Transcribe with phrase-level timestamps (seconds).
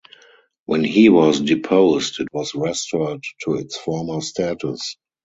[0.65, 4.97] When he was deposed, it was restored to its former status.